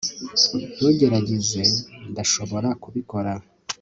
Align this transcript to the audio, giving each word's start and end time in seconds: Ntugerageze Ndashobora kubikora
Ntugerageze 0.77 1.61
Ndashobora 2.11 2.69
kubikora 2.83 3.31